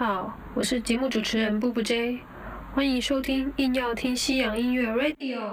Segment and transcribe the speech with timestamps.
[0.00, 2.20] 好，我是节目主持人布布 J，
[2.74, 5.52] 欢迎收听硬要听西洋音乐 Radio。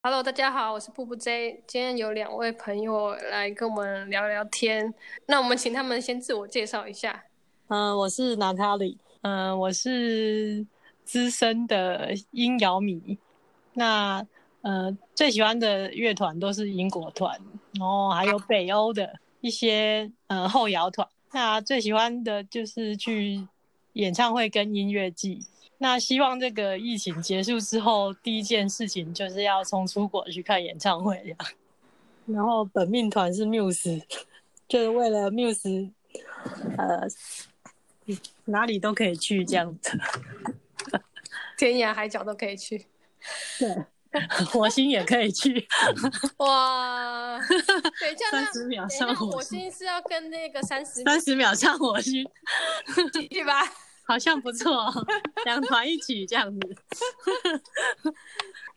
[0.00, 4.94] Hello，大家好，我是布布 J，今天有两位朋友来跟我们聊聊天，
[5.26, 7.24] 那我们请他们先自我介绍一下。
[7.66, 10.64] 嗯，我是娜塔莉，嗯，我是
[11.02, 13.18] 资深的音摇迷，
[13.74, 14.24] 那
[14.62, 17.36] 呃最喜欢的乐团都是英国团，
[17.72, 21.08] 然后还有北欧的一些呃后摇团。
[21.32, 23.46] 那最喜欢的就是去
[23.92, 25.46] 演唱会跟音乐季。
[25.78, 31.36] 那希望这个疫情结束之后，第一件事情就是要冲出国去看演唱会。
[32.26, 34.02] 然后本命团是 Muse，
[34.66, 35.90] 就是为了 Muse，
[36.76, 37.06] 呃，
[38.46, 39.98] 哪里都可以去这样子，
[41.56, 42.86] 天涯海角都可以去。
[43.58, 43.84] 对。
[44.50, 45.66] 火星也可以去，
[46.38, 47.38] 哇！
[47.38, 52.24] 等一下，三十秒上火星是要跟那个三十三十秒上火星，
[53.30, 53.62] 去吧？
[54.06, 54.90] 好像不错，
[55.44, 56.76] 两团一起这样子。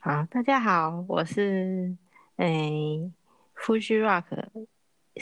[0.01, 1.95] 好，大家好，我是
[2.35, 3.09] 诶
[3.55, 4.25] Fuji Rock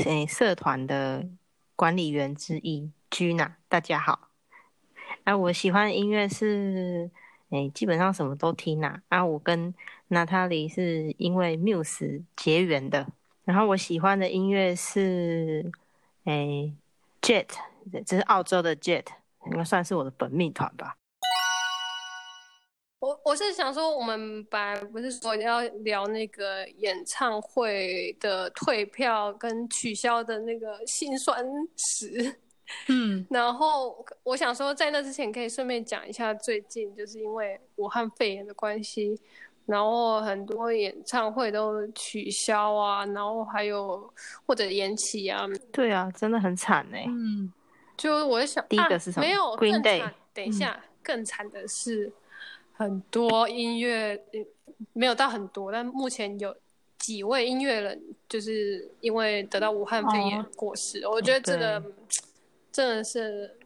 [0.03, 1.27] 诶社团的
[1.75, 4.29] 管理员之一 Gina，大家好。
[5.25, 7.11] 啊，我喜欢的音乐是
[7.49, 9.01] 诶，基本上什么都听啊。
[9.09, 9.73] 啊，我跟
[10.09, 13.07] 娜塔莉是因为 Muse 结缘的，
[13.43, 15.71] 然后我喜欢的音乐是，
[16.25, 16.73] 诶
[17.21, 17.47] ，Jet，
[18.05, 19.05] 这是澳洲的 Jet，
[19.47, 20.95] 应该算是我的本命团吧。
[22.99, 31.45] 我我是想说，我们本来不是说要聊那个演唱会的退票跟取消的那个辛酸
[31.77, 32.35] 史，
[32.87, 39.19] 嗯， 然后我想说，在那之前可以顺便讲一下，最近就是因为武汉肺炎的关系。
[39.65, 44.11] 然后很多演唱会都取消啊，然后还有
[44.47, 45.45] 或者延期啊。
[45.71, 47.05] 对啊，真的很惨哎。
[47.07, 47.53] 嗯，
[47.95, 49.27] 就我在想，第一个是什么？
[49.27, 50.11] 没有更惨。
[50.33, 52.11] 等一下，更惨的是
[52.73, 54.19] 很多音乐，
[54.93, 56.55] 没有到很多，但目前有
[56.97, 61.07] 几位音乐人就是因为得到武汉肺炎过世。
[61.07, 61.79] 我觉得这个
[62.71, 63.57] 真的是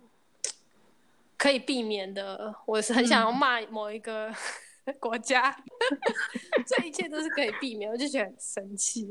[1.37, 2.53] 可以避免的。
[2.65, 4.33] 我是很想要骂某一个。
[4.99, 5.49] 国家，
[6.67, 9.07] 这一切都是可以避免，我就觉得很生气。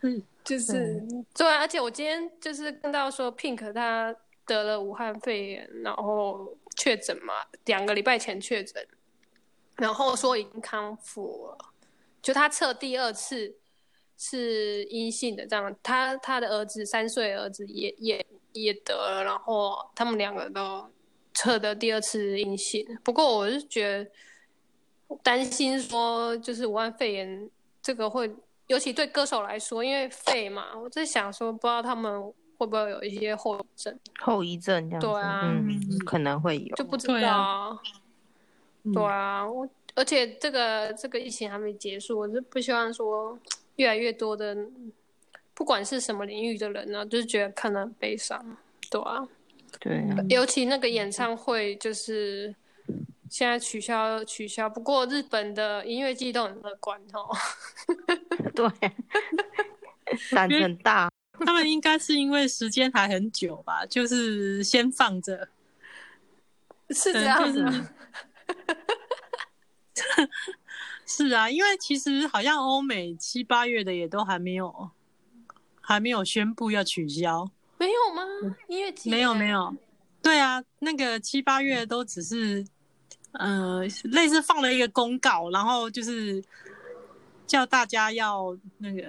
[0.00, 4.16] 嗯，就是对啊，而且我今天就是看到说，Pink 他
[4.46, 7.34] 得了武汉肺炎，然后确诊嘛，
[7.66, 8.82] 两个礼拜前确诊，
[9.76, 11.58] 然后说已经康复了，
[12.22, 13.54] 就他测第二次
[14.16, 20.84] 是阴性的，这样他他的儿子三岁儿子也也也得了，然后他们两个都
[21.34, 24.10] 测的第二次阴性，不过我是觉得。
[25.24, 27.50] 担心说，就是武汉肺炎
[27.82, 28.32] 这个会，
[28.68, 32.22] 尤其对歌手来说，因为肺嘛，我在想说，不知道他们
[32.56, 33.98] 会不会有一些后遗症。
[34.20, 37.76] 后遗症这样子，对啊，嗯，可能会有，就不知道。
[38.94, 43.36] 对啊，我而且这个这个疫情还没结束，我是不希望说
[43.74, 44.56] 越来越多的，
[45.60, 48.56] 不管是什么领域的人呢，就是觉得看得很悲伤，
[48.90, 49.28] 对啊，
[49.78, 52.54] 对，尤其那个演唱会就是。
[53.28, 57.30] 现在取消取消，不过日本的音乐季都很乐观哦。
[58.56, 58.68] 对，
[60.34, 61.08] 胆很大。
[61.46, 65.48] 他们应该是因为时间还很久吧，就是先放着。
[66.90, 67.64] 是这样子。
[71.06, 74.90] 是啊，因为其实好像欧美七八月的也都还没有，
[75.90, 77.50] 还没有宣布要取消。
[77.78, 78.22] 没有吗？
[78.68, 79.74] 音乐节没有没有。
[80.22, 82.64] 对啊，那个七八月都只是。
[83.32, 86.42] 呃，类似放了一个公告，然后就是
[87.46, 89.00] 叫大家要那个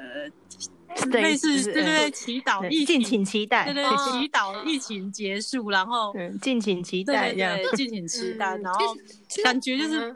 [1.07, 8.95] 类似对对对，祈祷疫情，敬请期待，对对，祈祷疫情结束，然后敬请期待，对，敬请期待，然后
[9.43, 10.15] 感觉就是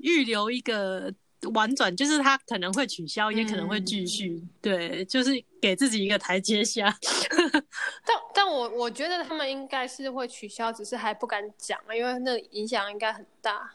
[0.00, 1.12] 预留一个。
[1.54, 4.42] 婉转就是他可能会取消，也可能会继续。
[4.60, 6.96] 对，就是给自己一个台阶下。
[8.06, 13.72] 但但我我觉得他们应该是会取消，只是还不敢讲因为那影响应该很大。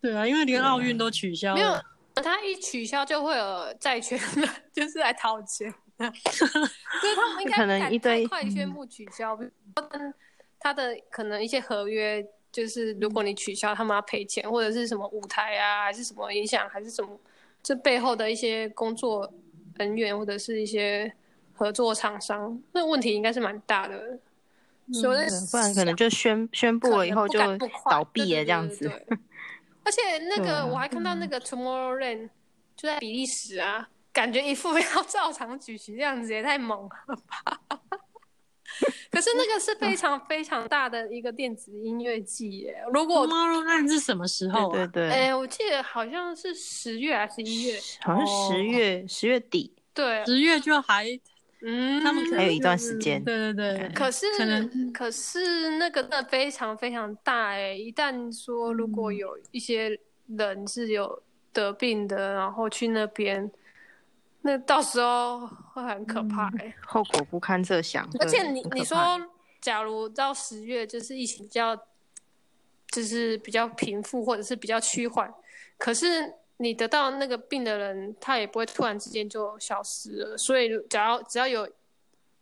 [0.00, 1.74] 对啊，因为连奥运都取消，没有
[2.14, 5.72] 他一取消就会有债权的，就是来掏钱。
[5.98, 6.06] 所
[7.10, 9.38] 以他们应该可能一堆快宣布取消，
[10.60, 12.24] 他的可能一些合约。
[12.58, 17.16] 就是如果你取消，他们要赔钱，或者是什么舞台啊，还是什么影响，还是什么，
[17.62, 19.32] 这背后的一些工作
[19.76, 21.12] 人员或者是一些
[21.52, 24.18] 合作厂商，那问题应该是蛮大的。
[24.92, 27.38] 所以不然可能就宣宣布了以后就
[27.88, 28.90] 倒闭了这样子。
[29.84, 32.28] 而且那个我还看到那个 Tomorrowland
[32.74, 37.60] 就在比利时啊，感觉一副 要照常举行这样子，也太猛了吧。
[39.10, 42.76] 可是那个是非常非常大的一个电子音乐季耶。
[42.92, 44.72] 如果 Tomorrowland 是什么时候、啊？
[44.72, 47.80] 对对对，哎、我记得好像是十月还是一月？
[48.00, 51.06] 好像十月十、月底，对，十月就还
[51.60, 53.22] 嗯，他们可能还有一段时间。
[53.24, 57.72] 对对对，可是可能可是那个真的非常非常大哎！
[57.72, 59.98] 一旦说如果有一些
[60.28, 61.20] 人是有
[61.52, 63.50] 得病的，然后去那边，
[64.48, 66.74] 那到时候会很可怕哎。
[66.86, 68.08] 后果不堪设想。
[68.18, 68.98] 而且你你说，
[69.60, 71.76] 假如到十月就是疫情比较，
[72.90, 75.30] 就是比较平复或者是比较趋缓，
[75.76, 80.38] 可是你得到那个病的人，他也不会突然之间就消失了。
[80.38, 81.68] 所以，只要只要有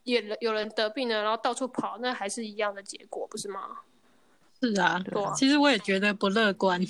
[0.04, 3.78] 有人有人得病了，然后到处跑，那还是一样的结果，不是吗？
[4.62, 6.80] 是啊，对啊其实我也觉得不乐观。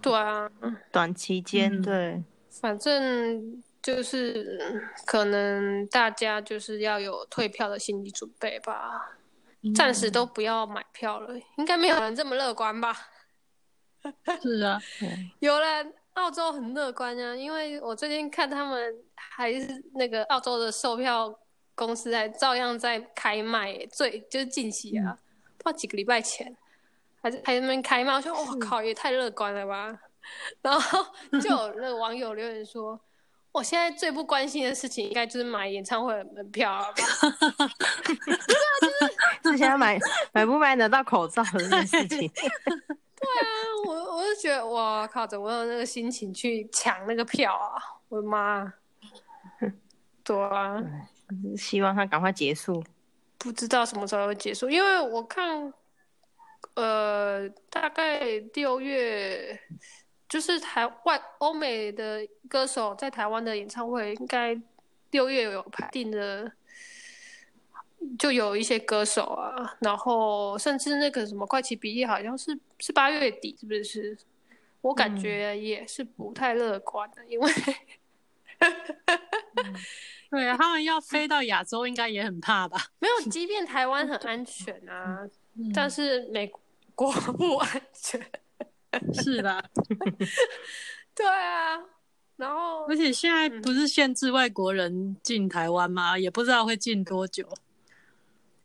[0.00, 0.48] 对啊，
[0.92, 9.16] 短期间、嗯对，反正就是嗯可能大家就是要有退票的心理准备吧。
[9.74, 12.96] 暂时都不要买票了，应该没有人这么乐观吧？
[14.40, 14.80] 是啊，
[15.40, 21.38] 有人澳洲很乐观啊，因为我最近看他们还是那个澳洲的售票
[21.74, 25.18] 公司还照样在开卖耶，最就是近期啊，
[25.58, 26.56] 不知道几个礼拜前
[27.20, 29.94] 还是还在那边开卖，我说我靠，也太乐观了吧。
[30.62, 31.04] 然后
[31.38, 32.98] 就有那个网友留言说，
[33.52, 37.02] 我现在最不关心的事情应该就是买演唱会的门票了吧。
[39.42, 39.98] 是 之前买
[40.32, 42.30] 买不买得到口罩的这件事情。
[43.86, 47.82] 我我就觉得哇靠，怎么有那个心情去抢那个票啊？
[48.08, 48.72] 我的妈！
[50.24, 50.82] 对啊，
[51.56, 52.82] 希望它赶快结束。
[53.38, 55.72] 不知道什么时候会结束，因为我看，
[56.74, 58.20] 呃，大概
[58.54, 59.58] 六月，
[60.30, 64.56] 就是台外欧美的歌手在台湾的演唱会，应该
[65.10, 66.50] 六月有排定的，
[68.16, 74.16] 就有一些歌手啊，然后甚至那个什么怪奇比利好像是是八月底，是不是？
[74.82, 77.52] 我感觉也是不太乐观的，因为
[80.30, 82.78] 对啊，他们要飞到亚洲，应该也很怕吧？
[83.00, 85.28] 没有，即便台湾 很安全啊，
[85.58, 86.50] 嗯但是美
[86.94, 88.24] 国不安全。
[89.14, 89.64] 是的，
[91.14, 91.78] 对啊，
[92.36, 96.18] 然后而且现在不是限制外国人进台湾吗？
[96.18, 97.48] 也不知道会进多久。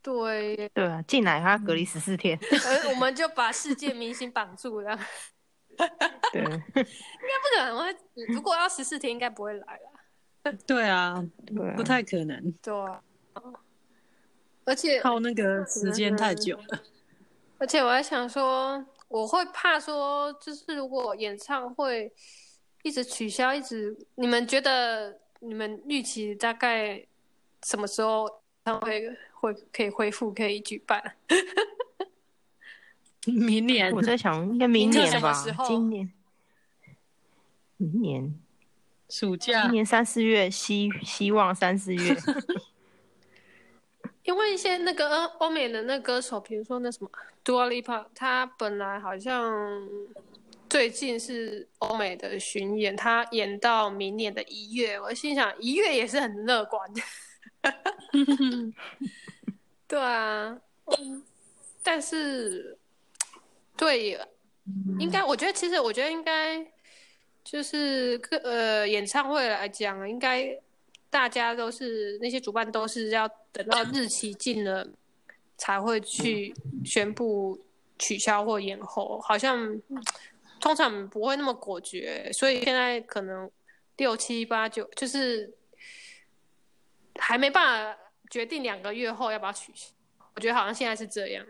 [0.01, 2.39] 对，对啊，进来还要隔离十四天。
[2.41, 4.99] 而我们就把世界明星绑住了，
[6.31, 7.95] 对，应该不可能会。
[8.27, 10.53] 如果要十四天，应该不会来了。
[10.67, 13.01] 对啊，对啊不太可能，对啊，
[14.63, 16.83] 而且靠那个时间太久了。
[17.57, 22.11] 而且我还想说，我会怕说，就是如果演唱会
[22.83, 27.05] 一直取消，一直你们觉得你们预期大概
[27.63, 28.33] 什么时候演
[28.65, 31.15] 唱会会可以恢复可以举办？
[33.25, 35.33] 明年我在想，应该明明年年吧
[35.65, 36.11] 今年，
[37.77, 38.39] 明年，
[39.09, 42.15] 暑假今，年三四月，希希望三四月。
[44.23, 47.09] 因为一些那个呃欧美的那歌手，比如说那什么
[47.45, 49.87] Dua Lipa，他本来好像
[50.67, 54.99] 最近是欧美的巡演，他演到明年的一月。
[54.99, 56.89] 我心想，一月也是很乐观。
[59.87, 60.59] 对啊，
[61.83, 62.75] 但是
[63.77, 64.19] 对，
[64.99, 66.65] 应该我觉得其实我觉得应该
[67.43, 70.59] 就是个呃演唱会来讲，应该
[71.11, 74.87] 大家都是那些主办都是要等到日期近了
[75.57, 77.59] 才会去宣布
[77.97, 79.79] 取消或延后，好像
[80.59, 83.49] 通常不会那么果决，所以现在可能
[83.97, 85.53] 六七八九就是
[87.19, 89.91] 还没办法决定两个月后要不要取消。
[90.33, 91.45] 我觉得好像现在是这样，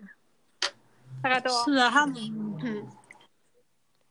[1.23, 2.15] 大概都是啊，他们
[2.63, 2.87] 嗯，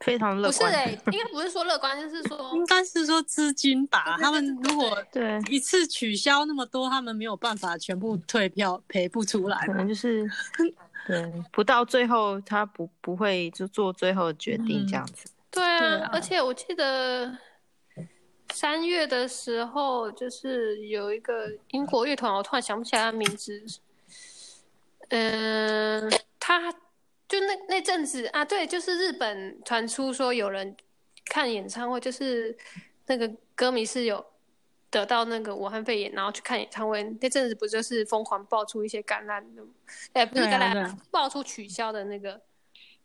[0.05, 0.53] 非常乐观。
[0.53, 4.17] 不是哎、应该不是说乐观，就是说 应该是说资金吧。
[4.21, 9.73] 他们如果对，一次取消那么多，他们没有办法全部退票赔不出来可。
[9.73, 10.31] 能就是
[11.09, 15.31] 对，不到最后他不不会就做最后的决定嗯这样子。
[15.51, 17.37] 对啊，对啊而且我记得
[18.53, 23.65] 三月的时候，就是有一个英国乐团，我突然想不起来他名字。
[25.11, 26.75] 嗯、他
[27.35, 30.77] 就那那阵子啊，对，就是日本传出说有人
[31.25, 32.57] 看演唱会，就是
[33.07, 34.25] 那个歌迷是有
[34.89, 39.63] 得到那个武汉肺炎，然后去看演唱会，那阵子不就是疯狂爆出一些感染的，
[40.13, 42.41] 哎、不是感染，爆出取消的那个。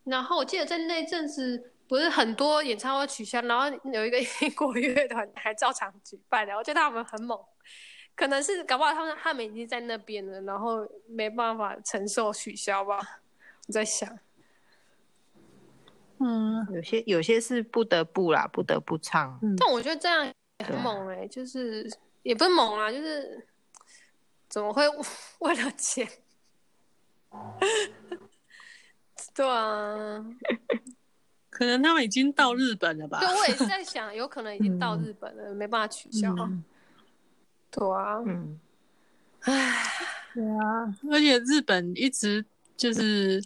[0.03, 7.39] 然后我记得在那阵子，不是很多演唱会取消，然后有一个 英国乐团还照常举办的，我觉得他们很猛。
[8.15, 12.99] 可能是搞不好他们他们已经在那边了，然后没办法承受取消吧。
[13.69, 14.17] 我在想，
[16.17, 19.39] 嗯，有些有些是不得不啦，不得不唱。
[19.59, 21.87] 但我觉得这样也很猛哎、就是
[22.23, 23.47] 也不是猛啊，就是
[24.49, 24.83] 怎么会
[25.41, 26.09] 为了钱？
[29.35, 30.25] 对啊，
[31.51, 33.27] 可能他们已经到日本了吧对？
[33.27, 36.33] 我也是在想，有可能已经到嗯日本了，没办法取消。
[36.39, 36.63] 嗯
[37.71, 38.59] 对啊，嗯，
[40.33, 42.43] 对啊，而且日本一直
[42.75, 43.39] 就是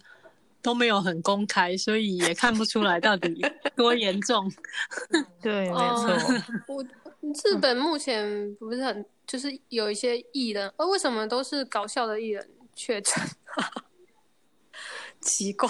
[0.64, 3.40] 都没有很公开，所以也看不出来到底
[3.76, 4.50] 多严重。
[5.42, 6.74] 对，没哦错。
[6.74, 13.14] 我日本目前不是很，就是有一些艺人，呃，为什么都是搞笑的艺人确诊？
[15.20, 15.68] 奇怪，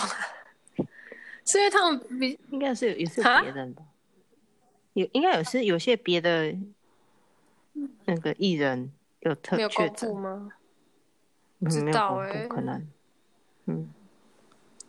[1.44, 3.82] 是因为他们比应该是有也是啊别人吧，
[4.94, 6.56] 有应该有是有些别的
[8.04, 10.52] 那个艺人有特没有确诊，吗？
[11.60, 12.88] 不知没有公道欸布，可能，
[13.66, 13.93] 嗯，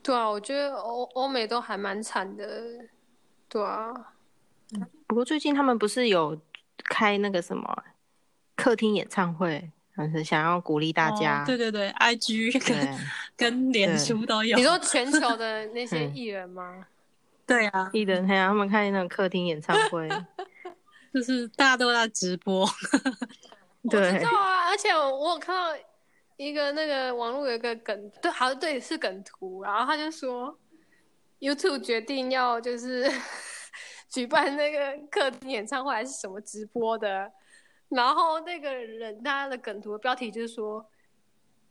[0.06, 2.46] 对啊，我觉得欧欧美都还蛮惨的，
[3.50, 3.92] 对啊，
[5.08, 6.40] 不过最近他们不是有
[6.84, 7.84] 开那个什么
[8.56, 12.98] 客厅演唱会，就是想要鼓励大家，哦对对对，IG 对跟
[13.36, 14.56] 跟脸书都有。
[14.56, 16.86] 你说全球的那 些嗯艺人吗？
[17.48, 20.08] 对啊，艺人还有他们开那种客厅演唱会，
[21.14, 22.62] 就是大家都在直播。
[23.82, 25.80] 我知道啊，而且我有看到
[26.38, 30.58] 一个那个网络有一个梗，对，好像对是梗图，然后他就说
[31.40, 33.10] YouTube 决定要就是
[34.10, 37.32] 举办那个客厅演唱会还是什么直播的，
[37.90, 40.86] 然后那个人他的梗图的标题就是说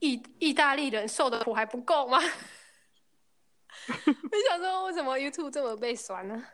[0.00, 2.18] 意意大利人受的苦还不够吗？
[3.86, 6.44] 我想说为什么 YouTube 这么被酸呢？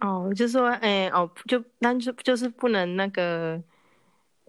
[0.00, 3.62] 哦，就说，哎、哦，就那就就是不能那个，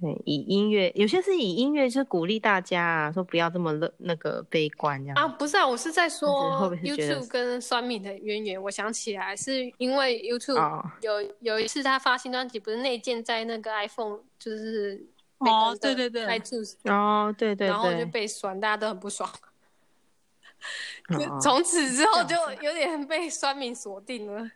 [0.01, 5.15] 对，以音乐，有些是以音乐就是鼓励大家啊，说不要这么乐那个悲观这样。
[5.15, 8.63] 啊，不是啊，我是在说 YouTube 跟酸敏的渊源。
[8.63, 15.05] 我想起来，是因为 YouTube 哦有有一次他发新专辑，不是内建在那个 iPhone，就是
[15.37, 19.29] 哦对对对 iTunes，哦，对对然后就，被酸，大家都很不爽。
[21.41, 24.49] 从此之后就有点被酸民锁定了。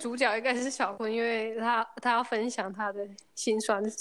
[0.00, 3.96] 主角应该是小坤，因为他他要分享他的辛酸史。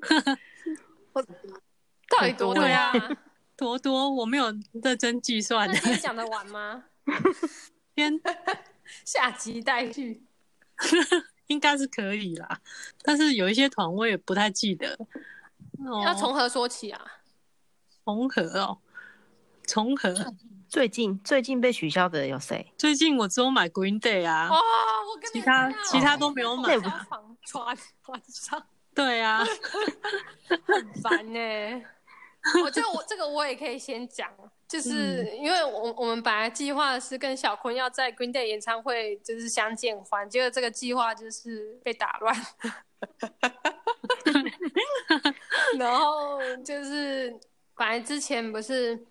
[1.12, 1.22] 我
[2.08, 3.10] 到底多多对啊啊？
[3.56, 4.46] 多多，我没有
[4.82, 5.90] 认真计算那。
[5.90, 6.84] 你讲得完吗？
[7.94, 8.20] 先
[9.04, 10.24] 下集待续。
[11.46, 12.58] 应该是可以啦，
[13.02, 14.96] 但是有一些团我也不太记得。
[15.86, 17.00] 哦、要从何说起啊？
[18.04, 18.78] 重合哦，
[19.66, 20.14] 重合。
[20.68, 22.72] 最近最近被取消的有谁？
[22.76, 24.48] 最近我只有买 Green Day 啊，
[25.16, 29.44] 跟其他其他都没有买那也不床床 床上对啊，
[30.66, 31.82] 很烦呢、
[32.62, 34.30] 我觉得我这个我也可以先讲，
[34.68, 42.36] 就是因为我我们本来计划是跟小坤要在 Green Day 演唱会就是相见欢，结果这个计划就是被打乱。
[45.78, 47.34] 然后就是
[47.76, 49.04] 本来之前不是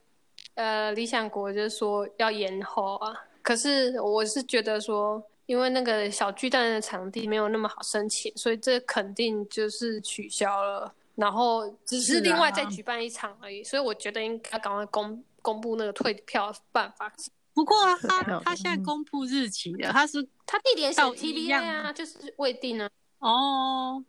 [0.55, 10.93] 呃理想国就说要延后啊，可是我是觉得说，因为那个小巨蛋的场地没有那么好申请，所以这肯定就是取消了。
[11.15, 17.13] 然后只是是另外啊再举办一场而已，所以我觉得应该赶快公公布那个退票办法。
[17.53, 24.03] 不过啊他 他现在公布日期了，他是他地点写到一 TBA 样啊，就是未定啊，哦，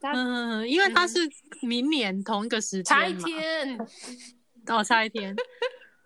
[0.00, 1.20] 嗯，因为他是
[1.60, 3.78] 明年同一个时间差一，天。
[4.66, 5.36] 哦，差一天。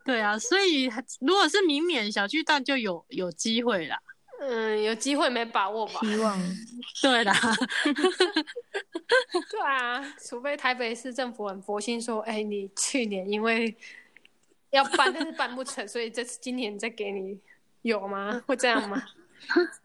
[0.04, 3.98] 对啊，所以如果是明年小巨蛋就有有机会啦。
[4.40, 6.00] 嗯，有机会没把握吧？
[6.00, 6.38] 希望
[7.02, 7.32] 对啦，
[9.50, 13.74] 对啊，除非台北市政府很佛心说，哎，你去年因为
[14.70, 17.38] 要办，但是办不成，所以这次今年再给你，
[17.82, 18.42] 有吗？
[18.46, 19.02] 会这样吗？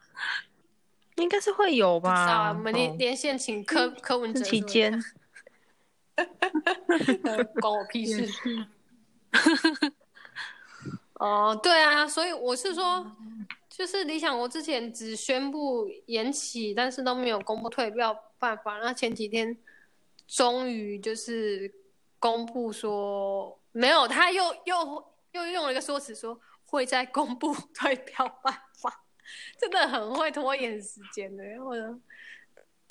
[1.16, 2.50] 应该是会有吧。
[2.50, 5.04] 我们连哦连线请柯柯文哲这期说间，
[6.16, 8.28] 呃关我屁事。
[11.16, 13.06] 哦，对啊，所以我是说，
[13.72, 18.78] 就是理想国之前只宣布延期，但是都没有公布退票办法。
[18.80, 19.58] 那前几天
[20.28, 21.74] 终于就是
[22.20, 29.06] 公布说没有，他又又又用了一个说辞说会再公布 退票办法，
[29.58, 31.44] 真的很会拖延时间的。
[31.64, 31.98] 我的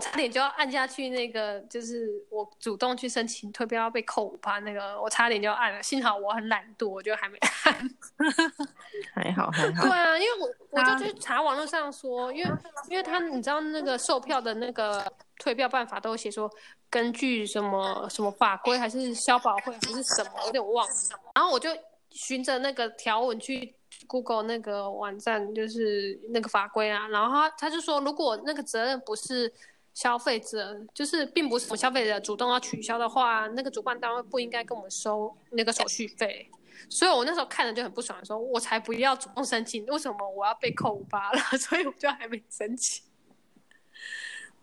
[0.00, 7.90] 差点就要按下去那个，就是我主动去申请退票要被扣五趴那个，我差点就要按了，幸好我很懒惰，我就还没按。
[9.14, 9.90] 还好还好对。
[9.92, 12.50] 啊，因为我我就去查网络上说，因为
[12.88, 15.04] 因为他你知道那个售票的那个
[15.38, 16.50] 退票办法都写说，
[16.88, 20.94] 根据什么什么法规还是消保会还是什么，我有点忘了。
[21.34, 21.70] 然后我就
[22.10, 23.74] 循着那个条文去
[24.06, 29.52] Google 那个网站，就是那个法规啊，然后他他就说，如果那个责任不是
[29.94, 36.50] 消费者，就是并不是消费者主动要取消的话，那个主办单位不应该跟我们收那个手续费。
[36.88, 41.38] 所以我那时候看着就很不爽，说我才不要主动申请，为什么我要被扣五八了？
[41.58, 43.04] 所以我就还没申请。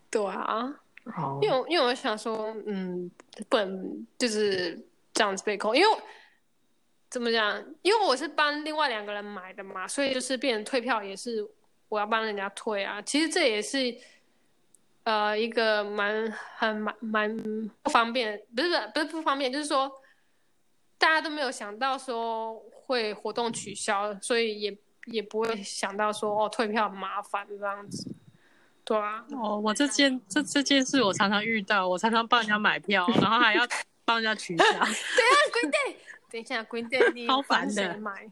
[0.10, 0.80] 对啊，
[1.14, 3.12] 好因为因为我想说，嗯，
[3.50, 5.88] 不能就是这样子被扣，因为
[7.10, 7.64] 怎么讲？
[7.84, 11.48] 因为我是帮另外两个人买的嘛，所以就是变成退票也是
[11.88, 13.00] 我要帮人家退啊。
[13.04, 13.78] 其实这也是
[15.08, 17.38] 呃一个蛮很蛮蛮
[17.82, 19.90] 不方便，不是不是不方便，就是说
[20.98, 28.14] 大家都没有想到说会活动取消，所以也也不会想到说哦退票很麻烦这样子。
[28.84, 33.66] 对啊，哦，我这件这这件事我常常遇到，我常常帮人家买票，然后还要
[34.04, 34.64] 帮人家取消。
[34.68, 34.86] 对啊
[35.54, 35.96] ，Green Day，
[36.30, 38.30] 等一下，Green Day 你 超烦的买？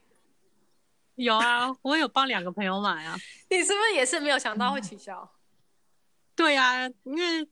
[1.15, 3.15] 有啊，我有帮两个朋友买啊。
[3.49, 5.29] 你是不是也是没有想到会取消？
[6.35, 7.47] 对啊，因为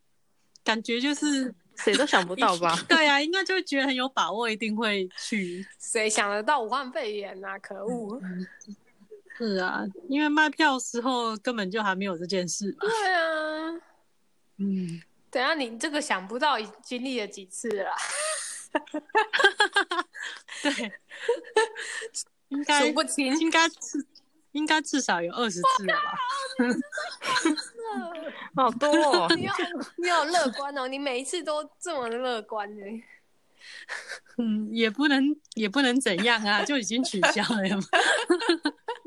[0.63, 2.75] 感觉就是谁都想不到吧？
[2.87, 5.65] 对啊，应该就会觉得很有把握，一定会去。
[5.79, 7.57] 谁想得到武汉肺炎啊？
[7.59, 8.21] 可恶！
[9.37, 12.77] 是啊，因为卖票时候根本就还没有这件事嘛。
[12.81, 13.81] 对啊，
[14.57, 17.95] 嗯，等下你这个想不到已经历了几次了啦，
[20.61, 20.93] 对，
[22.49, 23.35] 应该数不清。
[23.39, 24.05] 应该至
[24.53, 26.17] 应该至少有二十次了吧？
[28.55, 29.27] 好多哦。
[29.35, 29.57] 你好，
[29.97, 30.87] 你好乐观哦！
[30.87, 32.83] 你每一次都这么乐观呢。
[34.37, 37.83] 嗯，也不能也不能怎样啊，就已经取消了嘛。